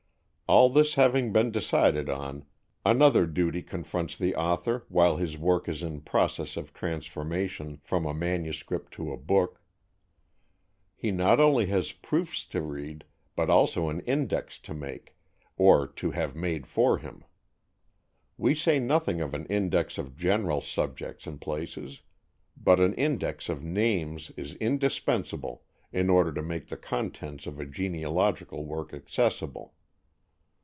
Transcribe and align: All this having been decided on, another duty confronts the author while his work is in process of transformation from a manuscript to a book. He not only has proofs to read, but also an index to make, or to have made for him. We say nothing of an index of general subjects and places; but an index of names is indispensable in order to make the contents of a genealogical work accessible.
All 0.47 0.69
this 0.69 0.95
having 0.95 1.31
been 1.31 1.49
decided 1.51 2.09
on, 2.09 2.43
another 2.85 3.25
duty 3.25 3.61
confronts 3.63 4.17
the 4.17 4.35
author 4.35 4.83
while 4.89 5.15
his 5.15 5.37
work 5.37 5.69
is 5.69 5.81
in 5.81 6.01
process 6.01 6.57
of 6.57 6.73
transformation 6.73 7.79
from 7.85 8.05
a 8.05 8.13
manuscript 8.13 8.91
to 8.95 9.13
a 9.13 9.17
book. 9.17 9.61
He 10.93 11.09
not 11.09 11.39
only 11.39 11.67
has 11.67 11.93
proofs 11.93 12.43
to 12.47 12.61
read, 12.61 13.05
but 13.33 13.49
also 13.49 13.87
an 13.87 14.01
index 14.01 14.59
to 14.59 14.73
make, 14.73 15.15
or 15.55 15.87
to 15.87 16.11
have 16.11 16.35
made 16.35 16.67
for 16.67 16.97
him. 16.97 17.23
We 18.37 18.53
say 18.53 18.77
nothing 18.77 19.21
of 19.21 19.33
an 19.33 19.45
index 19.45 19.97
of 19.97 20.17
general 20.17 20.59
subjects 20.59 21.25
and 21.25 21.39
places; 21.39 22.01
but 22.57 22.81
an 22.81 22.93
index 22.95 23.47
of 23.47 23.63
names 23.63 24.31
is 24.35 24.55
indispensable 24.55 25.63
in 25.93 26.09
order 26.09 26.33
to 26.33 26.41
make 26.41 26.67
the 26.67 26.75
contents 26.75 27.47
of 27.47 27.57
a 27.57 27.65
genealogical 27.65 28.65
work 28.65 28.93
accessible. 28.93 29.75